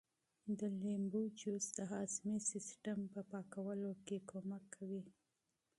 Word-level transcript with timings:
د 0.59 0.61
لیمو 0.79 1.23
جوس 1.39 1.65
د 1.77 1.79
هاضمې 1.91 2.37
سیسټم 2.51 2.99
په 3.13 3.21
پاکولو 3.31 3.91
کې 4.05 4.17
مرسته 4.51 4.65
کوي. 4.73 5.03